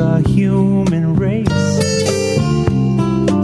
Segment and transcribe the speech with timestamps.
[0.00, 1.46] the human race.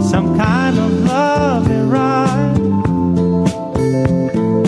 [0.09, 2.57] Some kind of love and ride.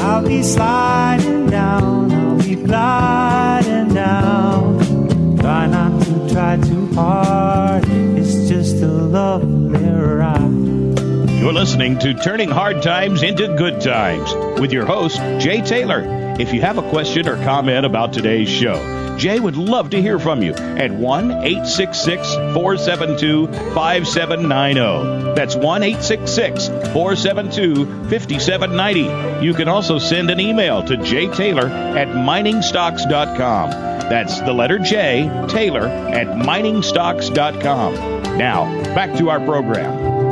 [0.04, 5.38] I'll be sliding down, I'll be gliding down.
[5.40, 11.40] Try not to try too hard, it's just a lovely ride.
[11.40, 14.32] You're listening to Turning Hard Times into Good Times
[14.62, 16.19] with your host, Jay Taylor.
[16.40, 20.18] If you have a question or comment about today's show, Jay would love to hear
[20.18, 25.34] from you at 1 866 472 5790.
[25.36, 29.46] That's 1 866 472 5790.
[29.46, 33.72] You can also send an email to jtaylor at miningstocks.com.
[33.72, 38.38] That's the letter J, Taylor at miningstocks.com.
[38.38, 38.64] Now,
[38.96, 40.32] back to our program.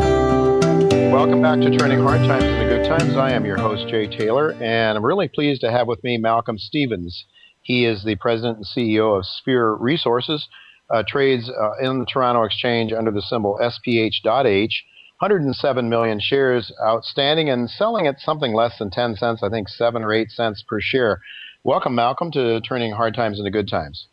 [1.11, 3.17] Welcome back to Turning Hard Times Times.
[3.17, 6.57] I am your host, Jay Taylor, and I'm really pleased to have with me Malcolm
[6.57, 7.25] Stevens.
[7.61, 10.47] He is the president and CEO of Sphere Resources,
[10.89, 14.85] uh, trades uh, in the Toronto Exchange under the symbol SPH.H.
[15.19, 20.01] 107 million shares outstanding and selling at something less than 10 cents, I think 7
[20.01, 21.19] or 8 cents per share.
[21.65, 24.07] Welcome, Malcolm, to Turning Hard Times into Good Times.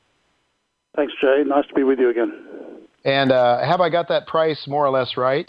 [0.96, 1.44] Thanks, Jay.
[1.46, 2.32] Nice to be with you again.
[3.04, 5.48] And uh, have I got that price more or less right?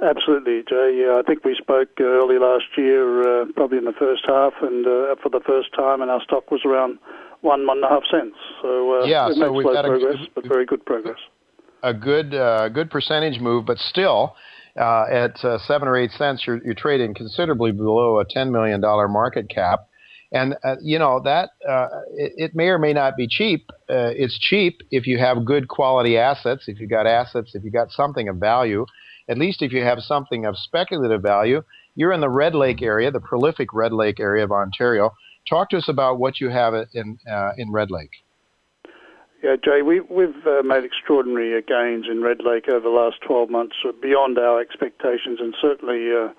[0.00, 1.02] Absolutely, Jay.
[1.02, 4.52] Yeah, I think we spoke uh, early last year, uh, probably in the first half,
[4.62, 6.98] and uh, for the first time, and our stock was around
[7.40, 8.36] one one and a half cents.
[8.62, 11.18] So uh, yeah, so we've had progress, a, but very good progress.
[11.82, 14.34] A good uh, good percentage move, but still.
[14.78, 18.80] Uh, at uh, seven or eight cents, you're, you're trading considerably below a ten million
[18.80, 19.88] dollar market cap,
[20.30, 23.66] and uh, you know that uh, it, it, may or may not be cheap.
[23.90, 27.72] Uh, it's cheap if you have good quality assets, if you got assets, if you
[27.72, 28.86] got something of value.
[29.28, 31.62] At least if you have something of speculative value,
[31.94, 35.12] you're in the Red Lake area, the prolific Red Lake area of Ontario.
[35.48, 38.10] Talk to us about what you have in uh, in Red Lake.
[39.42, 43.20] Yeah, Jay, we, we've uh, made extraordinary uh, gains in Red Lake over the last
[43.24, 46.30] 12 months, uh, beyond our expectations, and certainly uh,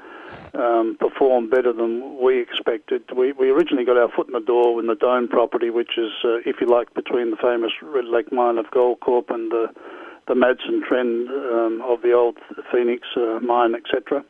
[0.60, 3.04] um, performed better than we expected.
[3.16, 6.12] We, we originally got our foot in the door in the Dome property, which is,
[6.26, 9.68] uh, if you like, between the famous Red Lake mine of Goldcorp and the,
[10.30, 12.38] the Madsen trend um, of the old
[12.72, 13.06] Phoenix
[13.42, 14.24] mine, etc.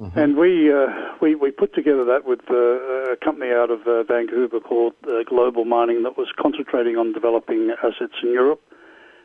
[0.00, 0.18] Mm-hmm.
[0.18, 0.86] And we, uh,
[1.20, 5.24] we we put together that with uh, a company out of uh, Vancouver called uh,
[5.28, 8.62] Global Mining that was concentrating on developing assets in Europe,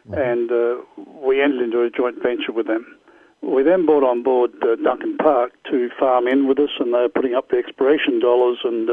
[0.06, 0.20] mm-hmm.
[0.20, 0.84] and uh,
[1.26, 2.86] we entered into a joint venture with them.
[3.42, 7.08] We then brought on board uh, Duncan Park to farm in with us, and they're
[7.08, 8.90] putting up the exploration dollars, and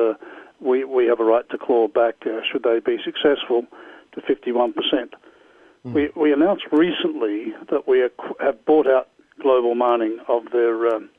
[0.61, 3.67] we we have a right to claw back should they be successful
[4.15, 5.15] to 51 percent.
[5.85, 5.95] Mm-hmm.
[5.95, 7.99] We we announced recently that we
[8.41, 9.09] have bought out
[9.41, 11.11] Global Mining of their um,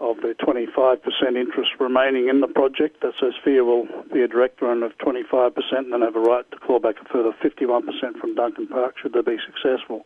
[0.00, 0.96] of the 25%
[1.36, 3.02] interest remaining in the project.
[3.02, 6.50] That says Sphere will be a director owner of 25% and then have a right
[6.50, 7.84] to claw back a further 51%
[8.18, 10.02] from Duncan Park should they be successful.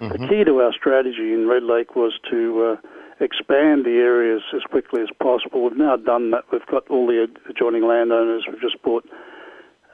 [0.00, 0.22] Mm-hmm.
[0.22, 4.60] The key to our strategy in Red Lake was to uh, expand the areas as
[4.68, 5.64] quickly as possible.
[5.64, 6.44] We've now done that.
[6.52, 8.44] We've got all the adjoining landowners.
[8.46, 9.08] We've just bought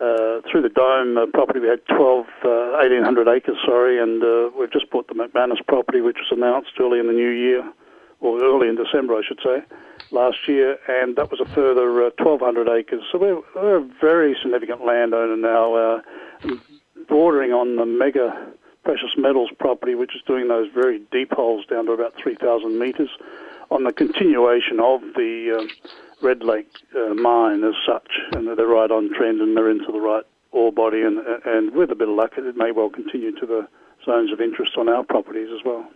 [0.01, 4.51] uh, through the dome uh, property, we had 12, uh, 1,800 acres, sorry, and uh,
[4.59, 7.65] we've just bought the McManus property, which was announced early in the new year
[8.21, 9.63] or early in December, I should say,
[10.11, 13.03] last year, and that was a further uh, 1,200 acres.
[13.11, 16.01] So we're, we're, a very significant landowner now, uh,
[17.09, 18.53] bordering on the mega
[18.85, 23.11] precious metals property, which is doing those very deep holes down to about 3,000 metres,
[23.71, 25.91] on the continuation of the uh,
[26.23, 30.01] Red Lake uh, mine as such, and they're right on trend and they're into the
[30.01, 33.47] right ore body, and, and with a bit of luck, it may well continue to
[33.47, 33.69] the
[34.05, 35.87] zones of interest on our properties as well.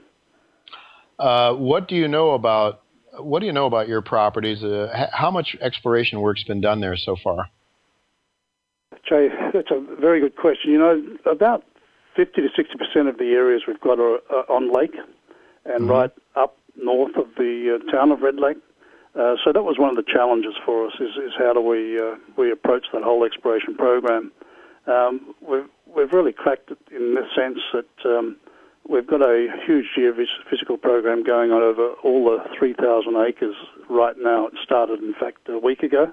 [1.18, 2.82] Uh, what do you know about
[3.18, 4.62] what do you know about your properties?
[4.62, 7.50] Uh, how much exploration work's been done there so far?
[9.08, 10.70] Jay, that's a very good question.
[10.70, 11.64] You know, about
[12.16, 14.94] 50 to 60 percent of the areas we've got are uh, on lake
[15.64, 15.90] and mm-hmm.
[15.90, 18.56] right up north of the uh, town of Red Lake.
[19.18, 21.98] Uh, so that was one of the challenges for us: is, is how do we
[21.98, 24.30] uh, we approach that whole exploration program?
[24.86, 28.36] Um, we've we've really cracked it in the sense that um,
[28.90, 33.54] We've got a huge geophysical program going on over all the 3,000 acres
[33.88, 34.48] right now.
[34.48, 36.12] It started, in fact, a week ago.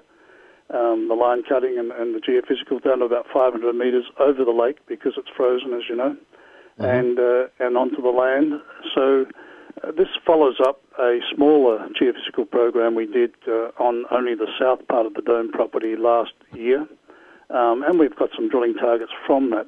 [0.70, 4.52] Um, the line cutting and, and, the geophysical down to about 500 metres over the
[4.52, 6.18] lake because it's frozen, as you know,
[6.78, 6.84] mm-hmm.
[6.84, 8.60] and uh, and onto the land.
[8.94, 9.26] So
[9.84, 14.88] uh, this follows up a smaller geophysical program we did uh, on only the south
[14.88, 16.88] part of the dome property last year,
[17.50, 19.68] um, and we've got some drilling targets from that.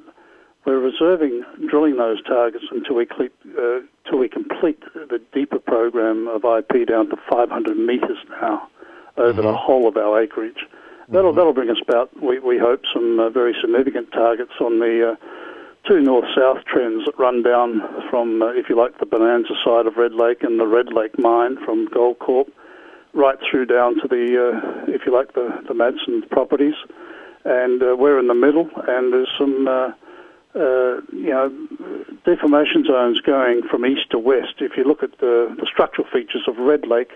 [0.66, 6.28] We're reserving drilling those targets until we, complete, uh, until we complete the deeper program
[6.28, 8.68] of IP down to 500 metres now
[9.18, 9.48] over mm-hmm.
[9.48, 10.66] the whole of our acreage.
[11.08, 11.38] That'll, mm-hmm.
[11.38, 15.16] that'll bring us about, we, we hope, some uh, very significant targets on the uh,
[15.88, 19.98] two north-south trends that run down from, uh, if you like, the Bonanza side of
[19.98, 22.50] Red Lake and the Red Lake mine from Goldcorp,
[23.14, 26.76] right through down to the, uh, if you like, the, the Madsen properties.
[27.46, 29.92] And uh, we're in the middle, and there's some, uh,
[30.56, 31.50] uh, you know,
[32.26, 34.56] deformation zones going from east to west.
[34.60, 37.12] If you look at the, the structural features of Red Lake,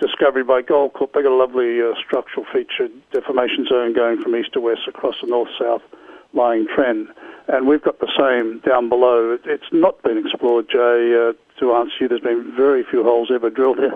[0.00, 4.52] discovery by Goldcorp, they've got a lovely uh, structural feature deformation zone going from east
[4.52, 5.82] to west across the north-south
[6.34, 7.08] lying trend.
[7.46, 9.36] And we've got the same down below.
[9.44, 11.12] It's not been explored, Jay.
[11.12, 13.94] Uh, to answer you, there's been very few holes ever drilled here.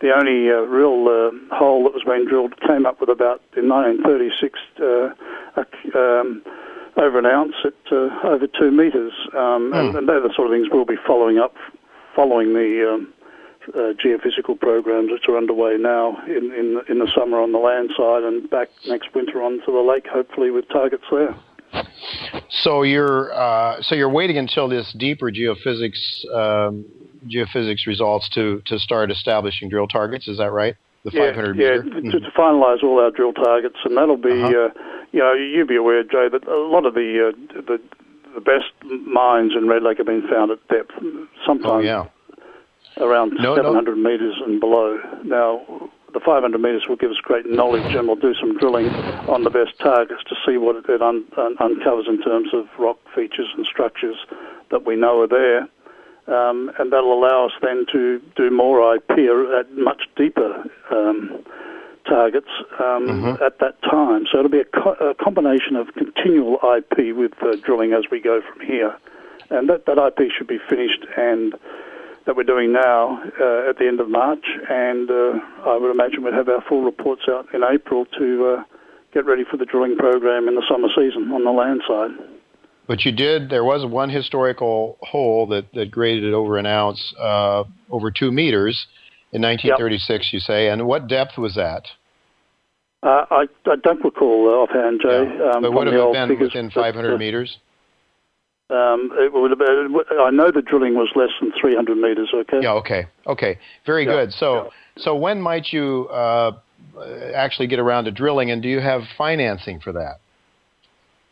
[0.00, 3.68] The only uh, real uh, hole that was being drilled came up with about in
[3.68, 5.14] 1936 uh,
[5.96, 6.42] um,
[6.96, 9.12] over an ounce at uh, over two metres.
[9.32, 9.78] Um, mm.
[9.78, 11.54] and, and, they're the sort of things we'll be following up,
[12.14, 13.14] following the um,
[13.74, 17.90] uh, geophysical programs which are underway now in, in, in the summer on the land
[17.96, 21.34] side and back next winter onto the lake, hopefully with targets there.
[22.50, 26.84] So you're uh, so you're waiting until this deeper geophysics um,
[27.26, 30.28] geophysics results to to start establishing drill targets.
[30.28, 30.74] Is that right?
[31.04, 32.00] The yeah, 500 yeah, meter.
[32.02, 34.46] Yeah, to, to finalise all our drill targets, and that'll be uh-huh.
[34.46, 34.82] uh,
[35.12, 37.80] you know you be aware, Jay, that a lot of the uh, the
[38.34, 38.72] the best
[39.06, 40.92] mines in Red Lake have been found at depth.
[41.46, 42.06] Sometimes oh, yeah.
[42.98, 44.10] around no, 700 no.
[44.10, 44.98] metres and below.
[45.24, 48.90] Now the 500 metres will give us great knowledge, and we'll do some drilling
[49.28, 52.98] on the best targets to see what it un- un- uncovers in terms of rock
[53.14, 54.16] features and structures
[54.70, 55.68] that we know are there.
[56.26, 61.42] Um, and that'll allow us then to do more IP at much deeper um,
[62.06, 62.50] targets
[62.80, 63.42] um, mm-hmm.
[63.42, 64.26] at that time.
[64.30, 68.20] So it'll be a, co- a combination of continual IP with uh, drilling as we
[68.20, 68.94] go from here.
[69.50, 71.54] And that, that IP should be finished and
[72.28, 75.32] that we're doing now uh, at the end of March, and uh,
[75.64, 78.64] I would imagine we'd have our full reports out in April to uh,
[79.14, 82.10] get ready for the drilling program in the summer season on the land side.
[82.86, 83.48] But you did.
[83.48, 88.86] There was one historical hole that, that graded over an ounce, uh, over two meters,
[89.32, 90.10] in 1936.
[90.10, 90.32] Yep.
[90.34, 91.84] You say, and what depth was that?
[93.02, 95.24] Uh, I, I don't recall offhand, Jay.
[95.34, 95.52] Yeah.
[95.52, 97.56] Um, but would have been figures, within 500 but, uh, meters?
[98.70, 102.28] Um, it would have been, I know the drilling was less than 300 meters.
[102.34, 102.60] Okay.
[102.62, 102.72] Yeah.
[102.72, 103.06] Okay.
[103.26, 103.58] Okay.
[103.86, 104.12] Very yeah.
[104.12, 104.32] good.
[104.34, 104.70] So, yeah.
[104.98, 106.52] so when might you uh,
[107.34, 110.20] actually get around to drilling, and do you have financing for that?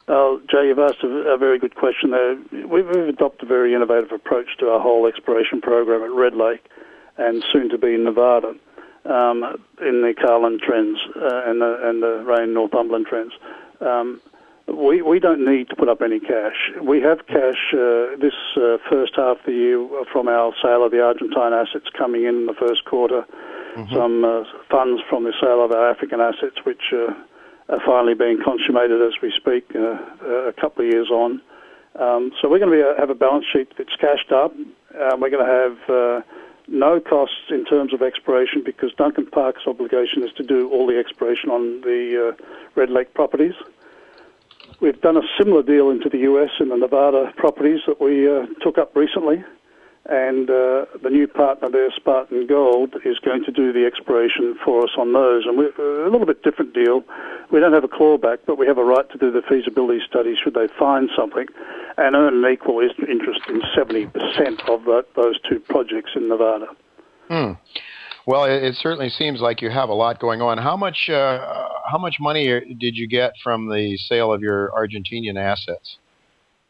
[0.09, 2.37] Uh, Jay, you've asked a, a, very good question there.
[2.67, 6.65] We've, we've, adopted a very innovative approach to our whole exploration program at Red Lake,
[7.19, 8.55] and soon to be in Nevada,
[9.05, 9.43] um,
[9.81, 13.33] in the Carlin trends uh, and the and the Rayne Northumberland trends.
[13.81, 14.21] Um,
[14.69, 16.73] we, we don't need to put up any cash.
[16.83, 20.91] We have cash uh, this uh, first half of the year from our sale of
[20.91, 23.25] the Argentine assets coming in, in the first quarter.
[23.77, 23.95] Mm-hmm.
[23.95, 27.15] Some uh, funds from the sale of our African assets, which uh,
[27.69, 31.41] are finally being consummated as we speak, uh, a couple of years on.
[32.01, 34.53] Um, so we're going to be, uh, have a balance sheet that's cashed up.
[34.53, 36.25] Um, we're going to have
[36.69, 40.99] no costs in terms of exploration because Duncan Park's obligation is to do all the
[40.99, 42.35] exploration on the
[42.75, 43.55] Red Lake properties.
[44.81, 48.47] We've done a similar deal into the US in the Nevada properties that we uh,
[48.61, 49.43] took up recently.
[50.09, 54.85] And uh, the new partner there, Spartan Gold, is going to do the exploration for
[54.85, 55.47] us on those.
[55.47, 57.03] And we're a little bit different deal.
[57.51, 60.37] We don't have a clawback, but we have a right to do the feasibility study
[60.37, 61.47] should they find something
[61.97, 64.13] and earn an equal interest in 70%
[64.69, 66.67] of that, those two projects in Nevada.
[67.29, 67.53] Hmm.
[68.27, 70.59] Well, it, it, certainly seems like you have a lot going on.
[70.59, 72.47] How much uh, how much money
[72.79, 75.99] did you get from the sale of your Argentinian assets?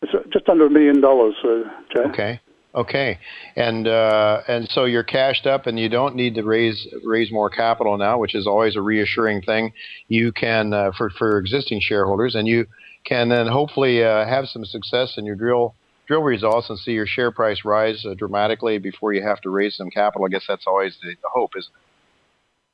[0.03, 1.63] It's uh, just under a million dollars, uh,
[1.95, 2.01] Jay.
[2.11, 2.41] Okay.
[2.75, 3.19] Okay,
[3.57, 7.49] and uh, and so you're cashed up, and you don't need to raise raise more
[7.49, 9.73] capital now, which is always a reassuring thing.
[10.09, 12.67] You can uh, for for existing shareholders, and you
[13.07, 15.75] can then hopefully uh, have some success in your drill
[16.07, 19.77] drill results and see your share price rise uh, dramatically before you have to raise
[19.77, 20.27] some capital.
[20.27, 21.87] I guess that's always the, the hope, isn't it?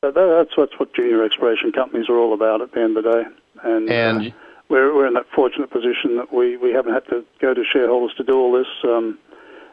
[0.02, 3.22] that's what's what junior exploration companies are all about at the end of the day.
[3.62, 4.30] And, uh, and uh,
[4.68, 8.14] we're, we're in that fortunate position that we, we haven't had to go to shareholders
[8.16, 8.66] to do all this.
[8.84, 9.18] Um,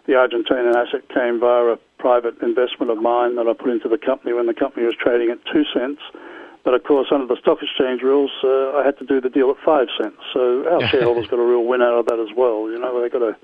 [0.06, 3.98] the Argentinian asset came via a private investment of mine that I put into the
[3.98, 6.02] company when the company was trading at two cents.
[6.64, 9.50] But of course, under the stock exchange rules, uh, I had to do the deal
[9.50, 10.18] at five cents.
[10.34, 12.70] So our shareholders got a real win out of that as well.
[12.70, 13.38] You know, they got a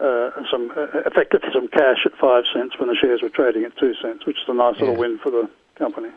[0.00, 3.76] uh, some uh, effectively some cash at five cents when the shares were trading at
[3.78, 4.86] two cents, which is a nice yeah.
[4.86, 6.08] little win for the company.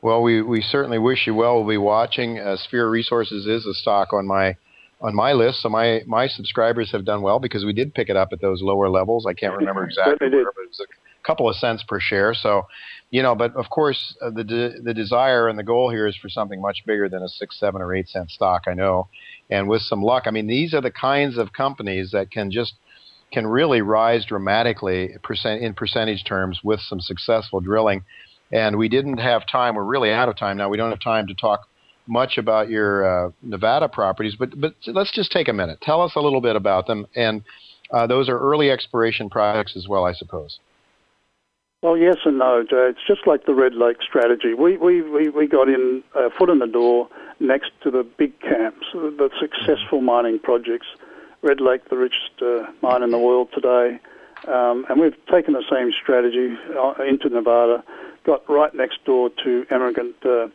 [0.00, 1.56] Well, we, we certainly wish you well.
[1.56, 2.38] We'll be watching.
[2.38, 4.56] Uh, Sphere Resources is a stock on my
[5.00, 8.16] on my list, so my my subscribers have done well because we did pick it
[8.16, 9.26] up at those lower levels.
[9.26, 12.34] I can't remember exactly, where, but it was a couple of cents per share.
[12.34, 12.66] So
[13.10, 16.16] you know, but of course, uh, the de- the desire and the goal here is
[16.16, 18.62] for something much bigger than a six, seven, or eight cent stock.
[18.66, 19.08] I know,
[19.50, 22.74] and with some luck, I mean, these are the kinds of companies that can just
[23.32, 28.04] can really rise dramatically percent in percentage terms with some successful drilling.
[28.50, 29.74] And we didn't have time.
[29.74, 30.70] We're really out of time now.
[30.70, 31.68] We don't have time to talk
[32.06, 35.80] much about your uh, Nevada properties, but but let's just take a minute.
[35.82, 37.42] Tell us a little bit about them, and
[37.90, 40.58] uh, those are early exploration projects as well, I suppose.
[41.80, 42.88] Well, yes and no, Jay.
[42.90, 44.52] It's just like the Red Lake strategy.
[44.52, 47.08] We we we, we got in a foot in the door
[47.38, 50.88] next to the big camps, the successful mining projects.
[51.40, 54.00] Red Lake, the richest uh, mine in the world today,
[54.48, 57.84] um, and we've taken the same strategy uh, into Nevada.
[58.24, 60.48] Got right next door to Emigrant uh,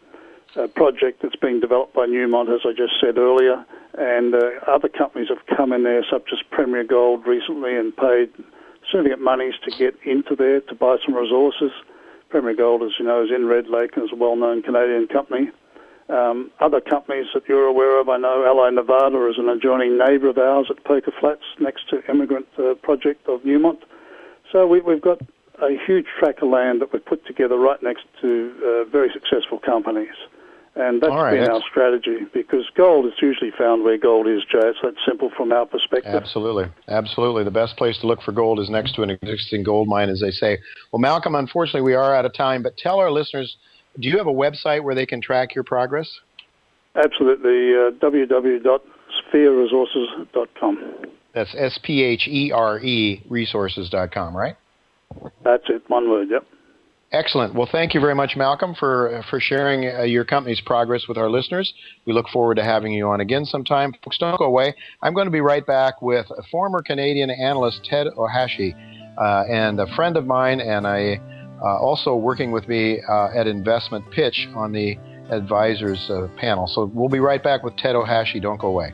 [0.58, 3.66] a project that's being developed by Newmont, as I just said earlier,
[3.98, 8.30] and uh, other companies have come in there, such as Premier Gold recently, and paid
[8.94, 11.72] significant monies to get into there to buy some resources.
[12.30, 15.50] Premier Gold, as you know, is in Red Lake and is a well-known Canadian company.
[16.10, 20.30] Um, other companies that you're aware of, I know Allied Nevada is an adjoining neighbour
[20.30, 23.80] of ours at Poker Flats next to Emigrant uh, Project of Newmont.
[24.52, 25.22] So we, have got
[25.62, 29.60] a huge tract of land that we've put together right next to uh, very successful
[29.60, 30.14] companies.
[30.76, 34.60] And that's right, been our strategy because gold is usually found where gold is, Jay.
[34.64, 36.16] It's that simple from our perspective.
[36.16, 36.66] Absolutely.
[36.88, 37.44] Absolutely.
[37.44, 40.20] The best place to look for gold is next to an existing gold mine, as
[40.20, 40.58] they say.
[40.92, 43.56] Well, Malcolm, unfortunately, we are out of time, but tell our listeners
[44.00, 46.10] do you have a website where they can track your progress?
[46.96, 47.76] Absolutely.
[47.76, 50.96] Uh, www.sphereresources.com.
[51.34, 54.56] That's S P H E R E resources.com, right?
[55.44, 55.88] That's it.
[55.88, 56.44] One word, yep.
[57.14, 57.54] Excellent.
[57.54, 61.30] Well, thank you very much, Malcolm, for for sharing uh, your company's progress with our
[61.30, 61.72] listeners.
[62.06, 63.94] We look forward to having you on again sometime.
[64.04, 64.74] Folks, don't go away.
[65.04, 68.74] I'm going to be right back with former Canadian analyst Ted Ohashi,
[69.16, 71.22] uh, and a friend of mine, and I
[71.62, 74.98] uh, also working with me uh, at Investment Pitch on the
[75.30, 76.66] advisors uh, panel.
[76.66, 78.42] So we'll be right back with Ted Ohashi.
[78.42, 78.92] Don't go away.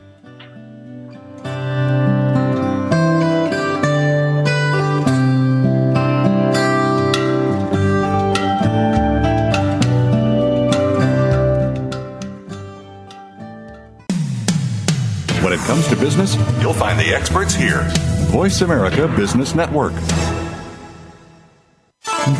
[16.60, 17.82] You'll find the experts here.
[18.30, 19.92] Voice America Business Network.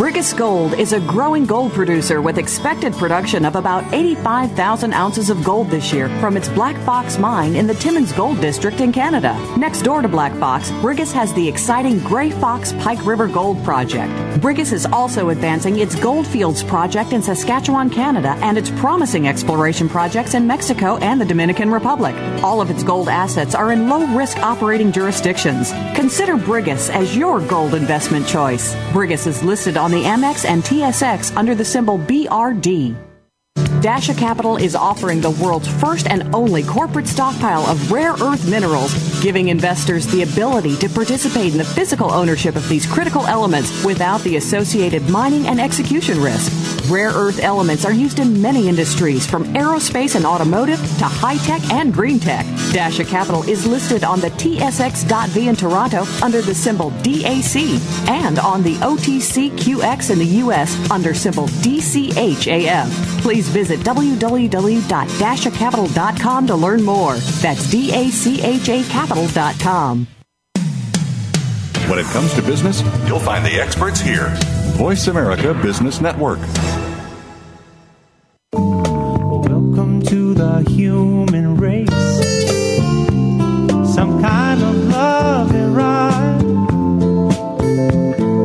[0.01, 5.45] Brigus Gold is a growing gold producer with expected production of about 85,000 ounces of
[5.45, 9.37] gold this year from its Black Fox mine in the Timmins Gold District in Canada.
[9.59, 14.11] Next door to Black Fox, Brigus has the exciting Grey Fox Pike River Gold Project.
[14.41, 20.33] Brigus is also advancing its Goldfields project in Saskatchewan, Canada, and its promising exploration projects
[20.33, 22.15] in Mexico and the Dominican Republic.
[22.43, 25.73] All of its gold assets are in low risk operating jurisdictions.
[25.95, 28.75] Consider Brigus as your gold investment choice.
[28.95, 32.97] Brigus is listed on the Amex and TSX under the symbol BRD.
[33.81, 38.93] Dacha Capital is offering the world's first and only corporate stockpile of rare earth minerals,
[39.23, 44.21] giving investors the ability to participate in the physical ownership of these critical elements without
[44.21, 46.70] the associated mining and execution risk.
[46.91, 51.63] Rare earth elements are used in many industries, from aerospace and automotive to high tech
[51.71, 52.45] and green tech.
[52.73, 57.79] Dacha Capital is listed on the TSX.V in Toronto under the symbol DAC
[58.09, 60.91] and on the OTCQX in the U.S.
[60.91, 62.89] under symbol DCHAF.
[63.23, 67.15] Please visit www.dachacapital.com to learn more.
[67.17, 70.07] That's D-A-C-H-A capital.com.
[71.89, 74.33] When it comes to business, you'll find the experts here.
[74.75, 76.39] Voice America Business Network.
[80.81, 81.91] Human race.
[83.95, 85.73] Some kind of love and.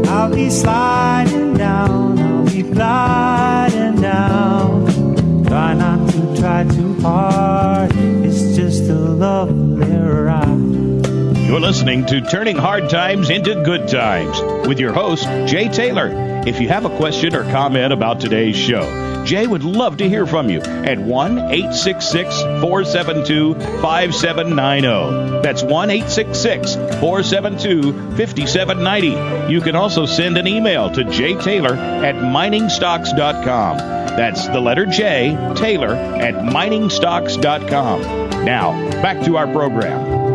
[0.10, 5.46] I'll be sliding down, I'll be gliding down.
[5.46, 11.48] Try not to try too hard, it's just a lovely ride.
[11.48, 16.12] You're listening to Turning Hard Times into Good Times with your host, Jay Taylor.
[16.46, 20.28] If you have a question or comment about today's show, Jay would love to hear
[20.28, 25.42] from you at 1 866 472 5790.
[25.42, 29.52] That's 1 866 472 5790.
[29.52, 33.78] You can also send an email to jtaylor at miningstocks.com.
[33.78, 38.02] That's the letter J, Taylor at miningstocks.com.
[38.46, 40.26] Now, back to our program.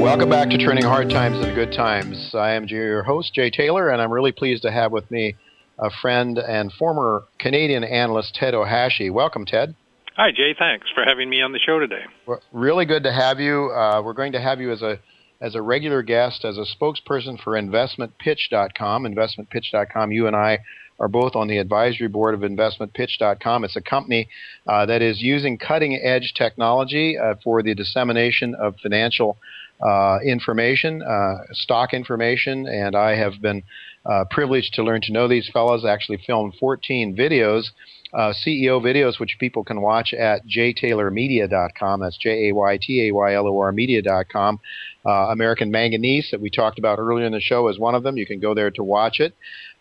[0.00, 2.34] Welcome back to Turning Hard Times into Good Times.
[2.34, 5.34] I am your host, Jay Taylor, and I'm really pleased to have with me
[5.78, 9.12] a friend and former Canadian analyst, Ted Ohashi.
[9.12, 9.74] Welcome, Ted.
[10.16, 10.54] Hi, Jay.
[10.58, 12.02] Thanks for having me on the show today.
[12.26, 13.70] Well, really good to have you.
[13.70, 14.98] Uh, we're going to have you as a
[15.40, 19.04] as a regular guest, as a spokesperson for InvestmentPitch.com.
[19.04, 20.10] InvestmentPitch.com.
[20.10, 20.58] You and I
[20.98, 23.64] are both on the advisory board of investmentpitch.com.
[23.64, 24.28] It's a company
[24.66, 29.38] uh, that is using cutting edge technology uh, for the dissemination of financial
[29.80, 33.62] uh, information, uh, stock information, and I have been
[34.04, 35.84] uh, privileged to learn to know these fellows.
[35.84, 37.70] Actually, filmed 14 videos,
[38.14, 42.00] uh, CEO videos, which people can watch at jtaylormedia.com.
[42.00, 44.60] That's J A Y T A Y L O R media.com.
[45.06, 48.16] Uh, American Manganese that we talked about earlier in the show is one of them.
[48.16, 49.34] You can go there to watch it.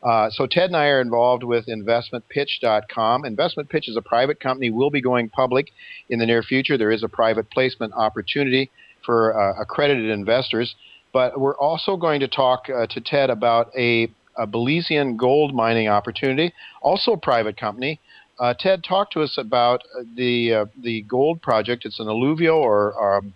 [0.03, 3.25] Uh, so Ted and I are involved with InvestmentPitch.com.
[3.25, 4.69] Investment Pitch is a private company.
[4.69, 5.71] Will be going public
[6.09, 6.77] in the near future.
[6.77, 8.69] There is a private placement opportunity
[9.07, 10.75] for uh, accredited investors.
[11.13, 15.87] But we're also going to talk uh, to Ted about a, a Belizean gold mining
[15.87, 17.99] opportunity, also a private company.
[18.37, 19.81] Uh, Ted, talk to us about
[20.15, 21.85] the uh, the gold project.
[21.85, 23.33] It's an alluvial or um,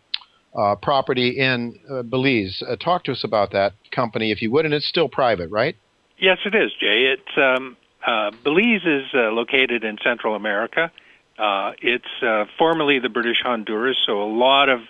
[0.56, 2.62] uh, property in uh, Belize.
[2.80, 5.76] talk to us about that company, if you would, and it's still private, right?
[6.20, 7.16] Yes, it is, Jay.
[7.16, 7.78] It's um,
[8.44, 10.92] Belize is located in Central America.
[11.82, 14.82] it's formerly the British Honduras, so a lot of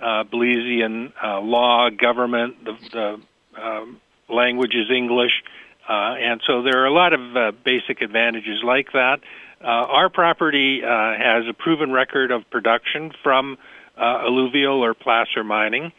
[0.00, 5.42] uh, Belizean uh, law, government, the, the um, language is English,
[5.88, 9.20] uh, and so there are a lot of uh, basic advantages like that.
[9.62, 13.56] Uh, our property uh, has a proven record of production from
[13.96, 15.92] uh, alluvial or placer mining.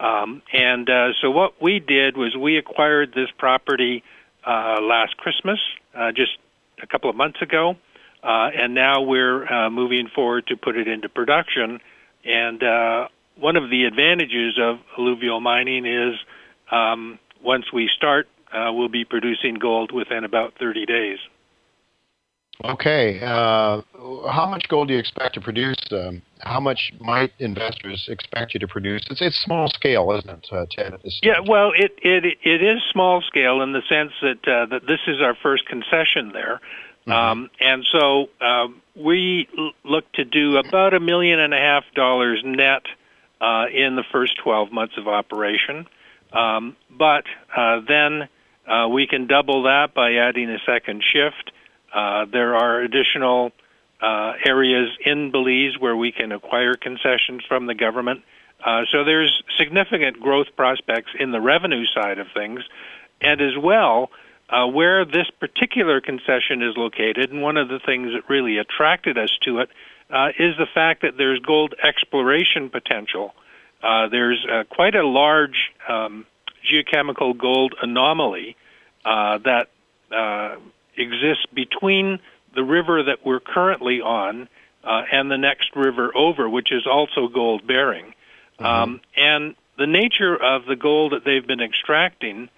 [0.00, 4.02] Um, and uh, so what we did was we acquired this property
[4.44, 5.60] uh, last Christmas,
[5.94, 6.32] uh, just
[6.82, 7.76] a couple of months ago,
[8.22, 11.80] uh, and now we're uh, moving forward to put it into production.
[12.24, 16.14] And uh, one of the advantages of alluvial mining is
[16.70, 21.18] um, once we start, uh, we'll be producing gold within about 30 days.
[22.64, 23.18] Okay.
[23.20, 23.82] Uh,
[24.30, 25.76] how much gold do you expect to produce?
[25.90, 29.02] Um, how much might investors expect you to produce?
[29.10, 30.94] It's, it's small scale, isn't it, uh, Ted?
[31.22, 35.00] yeah, well, it, it it is small scale in the sense that uh, that this
[35.08, 36.60] is our first concession there.
[37.06, 37.12] Mm-hmm.
[37.12, 41.84] Um, and so uh, we l- look to do about a million and a half
[41.94, 42.82] dollars net
[43.40, 45.86] uh, in the first 12 months of operation.
[46.32, 47.24] Um, but
[47.56, 48.28] uh, then
[48.66, 51.52] uh, we can double that by adding a second shift.
[51.92, 53.52] Uh, there are additional
[54.00, 58.22] uh, areas in Belize where we can acquire concessions from the government.
[58.64, 62.60] Uh, so there's significant growth prospects in the revenue side of things,
[63.20, 64.10] and as well.
[64.46, 69.16] Uh, where this particular concession is located, and one of the things that really attracted
[69.16, 69.70] us to it
[70.10, 73.34] uh, is the fact that there's gold exploration potential.
[73.82, 76.26] Uh, there's uh, quite a large um,
[76.64, 78.56] geochemical gold anomaly
[79.04, 79.68] uh, that
[80.10, 80.56] uh,
[80.96, 82.18] exists between
[82.54, 84.48] the river that we're currently on
[84.84, 88.14] uh, and the next river over, which is also gold bearing.
[88.58, 88.64] Mm-hmm.
[88.64, 92.48] Um, and the nature of the gold that they've been extracting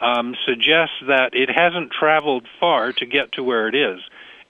[0.00, 4.00] um, suggests that it hasn't traveled far to get to where it is.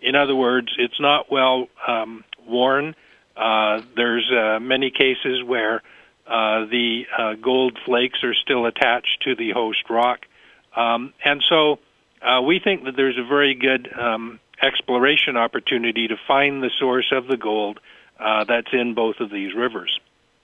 [0.00, 2.94] In other words, it's not well um, worn.
[3.36, 5.82] Uh, there's uh, many cases where
[6.26, 10.26] uh, the uh, gold flakes are still attached to the host rock.
[10.74, 11.78] Um, and so
[12.22, 17.12] uh, we think that there's a very good um, exploration opportunity to find the source
[17.12, 17.78] of the gold
[18.18, 20.00] uh, that's in both of these rivers.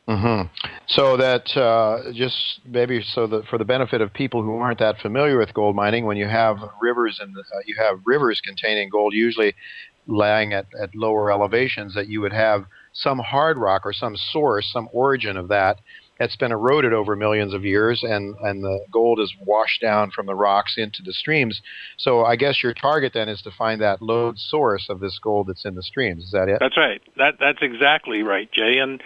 [0.09, 0.49] Mm-hmm.
[0.89, 5.01] So that uh, just maybe so that for the benefit of people who aren't that
[5.01, 9.15] familiar with gold mining, when you have rivers and uh, you have rivers containing gold,
[9.15, 9.55] usually
[10.07, 14.71] lying at, at lower elevations, that you would have some hard rock or some source,
[14.73, 15.79] some origin of that
[16.19, 20.27] that's been eroded over millions of years, and and the gold is washed down from
[20.27, 21.61] the rocks into the streams.
[21.97, 25.49] So I guess your target then is to find that lode source of this gold
[25.49, 26.25] that's in the streams.
[26.25, 26.59] Is that it?
[26.61, 27.01] That's right.
[27.17, 28.79] That that's exactly right, Jay.
[28.79, 29.03] And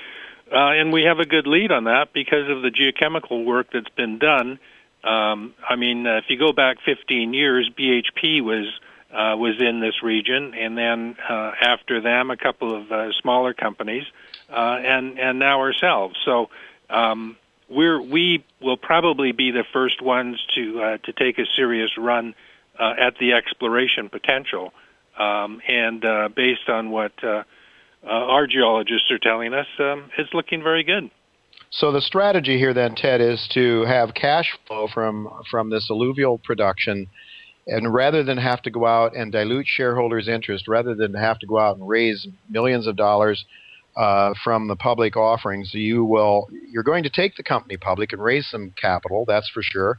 [0.53, 3.89] uh, and we have a good lead on that because of the geochemical work that's
[3.97, 4.59] been done.
[5.03, 8.67] Um, I mean, uh, if you go back 15 years, BHP was
[9.17, 13.55] uh, was in this region, and then uh, after them, a couple of uh, smaller
[13.55, 14.05] companies,
[14.51, 16.17] uh, and and now ourselves.
[16.25, 16.51] So
[16.91, 17.37] um,
[17.69, 22.35] we're we will probably be the first ones to uh, to take a serious run
[22.79, 24.75] uh, at the exploration potential,
[25.19, 27.45] um, and uh, based on what uh,
[28.05, 31.11] uh, our geologists are telling us, um, it's looking very good.
[31.71, 36.37] So the strategy here, then, Ted, is to have cash flow from from this alluvial
[36.39, 37.09] production
[37.67, 41.47] and rather than have to go out and dilute shareholders' interest, rather than have to
[41.47, 43.45] go out and raise millions of dollars
[43.97, 48.23] uh, from the public offerings, you will you're going to take the company public and
[48.23, 49.25] raise some capital.
[49.27, 49.99] That's for sure.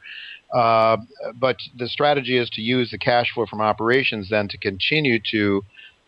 [0.54, 0.98] Uh,
[1.36, 5.64] but the strategy is to use the cash flow from operations then to continue to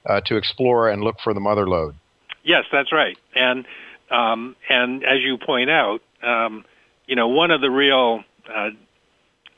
[0.08, 1.96] uh, to explore and look for the mother lode.
[2.44, 3.18] Yes, that's right.
[3.36, 3.66] And
[4.10, 6.64] um, and as you point out, um,
[7.06, 8.70] you know, one of the real uh,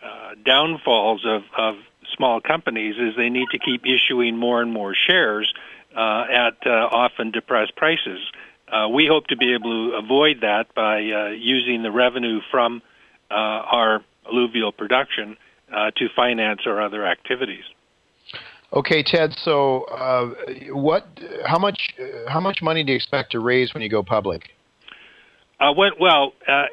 [0.03, 1.75] uh, downfalls of, of
[2.15, 5.51] small companies is they need to keep issuing more and more shares
[5.95, 8.19] uh, at uh, often depressed prices.
[8.71, 12.81] Uh, we hope to be able to avoid that by uh, using the revenue from
[13.29, 15.35] uh, our alluvial production
[15.73, 17.63] uh, to finance our other activities.
[18.73, 19.33] Okay, Ted.
[19.33, 20.29] So, uh,
[20.69, 21.05] what?
[21.45, 21.89] How much?
[22.29, 24.51] How much money do you expect to raise when you go public?
[25.59, 26.63] Uh, well, well uh,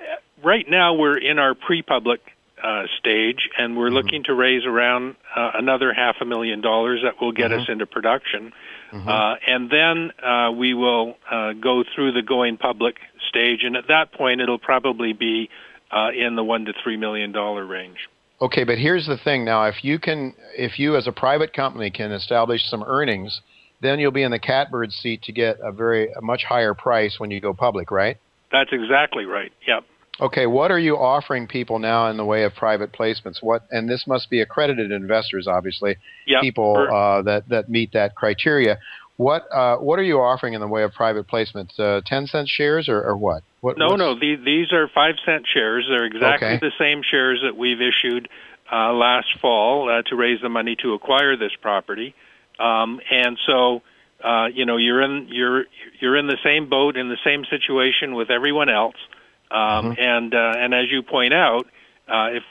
[0.44, 2.20] right now we're in our pre-public
[2.62, 3.96] uh, stage, and we're mm-hmm.
[3.96, 7.60] looking to raise around uh, another half a million dollars that will get mm-hmm.
[7.60, 8.52] us into production,
[8.92, 9.08] mm-hmm.
[9.08, 12.96] uh, and then uh, we will uh, go through the going public
[13.28, 15.48] stage, and at that point it'll probably be
[15.90, 17.98] uh, in the one to three million dollar range.
[18.40, 19.44] Okay, but here's the thing.
[19.44, 23.40] Now, if you can, if you as a private company can establish some earnings,
[23.80, 27.16] then you'll be in the catbird seat to get a very a much higher price
[27.18, 28.16] when you go public, right?
[28.52, 29.52] That's exactly right.
[29.66, 29.84] Yep.
[30.20, 33.40] Okay, what are you offering people now in the way of private placements?
[33.40, 36.40] What and this must be accredited investors, obviously, yep.
[36.40, 38.78] people uh, that that meet that criteria.
[39.16, 41.78] What uh, what are you offering in the way of private placements?
[41.78, 43.44] Uh, Ten cent shares or, or what?
[43.60, 43.78] what?
[43.78, 44.18] No, no.
[44.18, 45.86] These, these are five cent shares.
[45.88, 46.58] They're exactly okay.
[46.58, 48.28] the same shares that we've issued
[48.72, 52.14] uh, last fall uh, to raise the money to acquire this property,
[52.58, 53.82] um, and so.
[54.20, 55.66] Uh, you know, you're in you're
[56.00, 58.96] you're in the same boat in the same situation with everyone else.
[59.50, 60.00] Um, mm-hmm.
[60.00, 61.66] And uh, and as you point out,
[62.08, 62.42] uh, if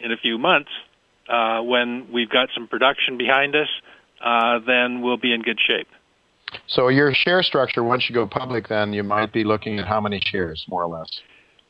[0.00, 0.70] in a few months,
[1.28, 3.68] uh, when we've got some production behind us,
[4.24, 5.88] uh, then we'll be in good shape.
[6.68, 10.00] So your share structure, once you go public, then you might be looking at how
[10.00, 11.20] many shares, more or less.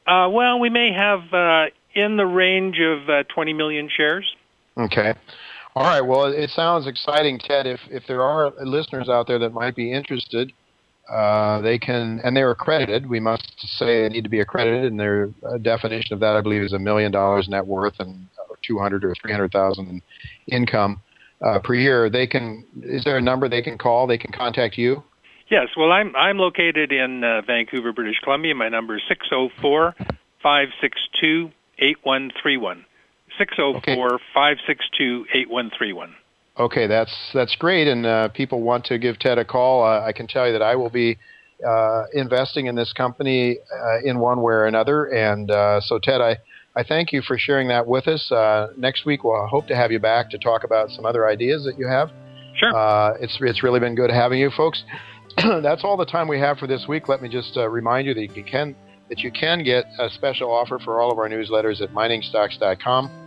[0.06, 4.24] Uh, well, we may have uh, in the range of uh, 20 million shares.
[4.76, 5.14] Okay.
[5.74, 6.00] All right.
[6.00, 7.66] Well, it sounds exciting, Ted.
[7.66, 10.52] If if there are listeners out there that might be interested,
[11.08, 13.08] uh, they can, and they're accredited.
[13.08, 13.44] We must
[13.78, 16.72] say they need to be accredited, and their uh, definition of that, I believe, is
[16.72, 18.26] a million dollars net worth and
[18.66, 20.02] two hundred or three hundred thousand
[20.48, 21.00] income
[21.44, 22.10] uh, per year.
[22.10, 22.64] They can.
[22.82, 24.06] Is there a number they can call?
[24.06, 25.02] They can contact you.
[25.50, 25.68] Yes.
[25.76, 28.54] Well, I'm I'm located in uh, Vancouver, British Columbia.
[28.54, 29.94] My number is six zero oh four
[30.42, 32.84] five six two eight one three one.
[33.38, 36.14] Six zero oh four five six two eight one three one.
[36.58, 39.84] Okay, that's that's great, and uh, people want to give Ted a call.
[39.84, 41.18] Uh, I can tell you that I will be
[41.66, 45.04] uh, investing in this company uh, in one way or another.
[45.04, 46.38] And uh, so, Ted, I,
[46.74, 48.32] I thank you for sharing that with us.
[48.32, 51.64] Uh, next week, we'll hope to have you back to talk about some other ideas
[51.64, 52.10] that you have.
[52.54, 53.16] Sure.
[53.20, 54.82] it's it's really been good having you, folks.
[55.36, 57.06] that's all the time we have for this week.
[57.06, 58.74] Let me just remind you that you can
[59.10, 63.25] that you can get a special offer for all of our newsletters at miningstocks.com.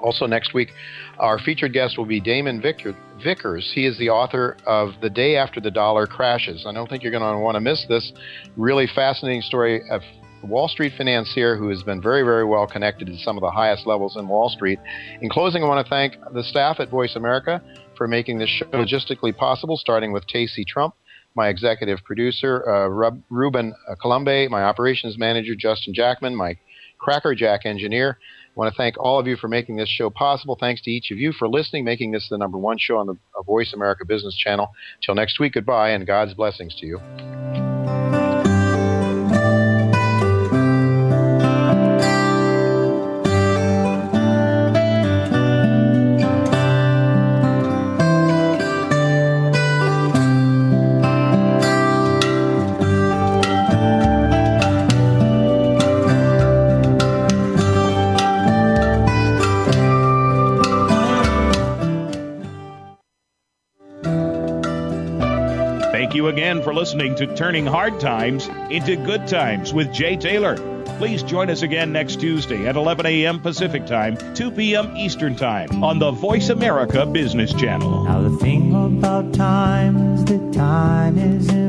[0.00, 0.70] Also, next week,
[1.18, 3.72] our featured guest will be Damon Vickers.
[3.74, 6.64] He is the author of The Day After the Dollar Crashes.
[6.66, 8.12] I don't think you're going to want to miss this
[8.56, 10.02] really fascinating story of
[10.42, 13.50] a Wall Street financier who has been very, very well connected to some of the
[13.50, 14.78] highest levels in Wall Street.
[15.20, 17.60] In closing, I want to thank the staff at Voice America
[17.96, 20.94] for making this show logistically possible, starting with Tacey Trump,
[21.34, 22.88] my executive producer, uh,
[23.30, 26.56] Ruben Colombe, my operations manager, Justin Jackman, my
[26.98, 28.18] crackerjack engineer,
[28.58, 30.56] want to thank all of you for making this show possible.
[30.58, 33.16] Thanks to each of you for listening, making this the number one show on the
[33.38, 34.68] uh, Voice America Business Channel.
[35.00, 38.17] Till next week, goodbye, and God's blessings to you.
[66.68, 70.58] For listening to Turning Hard Times into Good Times with Jay Taylor.
[70.98, 73.40] Please join us again next Tuesday at 11 a.m.
[73.40, 74.94] Pacific Time, 2 p.m.
[74.94, 78.04] Eastern Time on the Voice America Business Channel.
[78.04, 81.67] Now, the thing about time is that time really real.